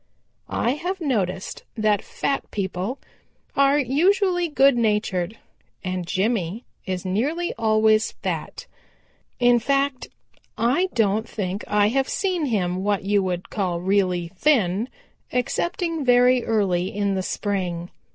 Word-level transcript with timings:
I 0.49 0.71
have 0.71 0.99
noticed 0.99 1.63
that 1.77 2.01
fat 2.01 2.49
people 2.49 2.97
are 3.55 3.77
usually 3.77 4.47
good 4.47 4.75
natured, 4.75 5.37
and 5.83 6.07
Jimmy 6.07 6.65
is 6.87 7.05
nearly 7.05 7.53
always 7.55 8.13
fat. 8.13 8.65
In 9.39 9.59
fact, 9.59 10.07
I 10.57 10.89
don't 10.95 11.29
think 11.29 11.63
I 11.67 11.89
have 11.89 12.09
seen 12.09 12.47
him 12.47 12.83
what 12.83 13.03
you 13.03 13.21
would 13.21 13.51
call 13.51 13.79
really 13.79 14.29
thin 14.29 14.89
excepting 15.31 16.03
very 16.03 16.43
early 16.45 16.87
in 16.87 17.13
the 17.13 17.21
spring. 17.21 17.91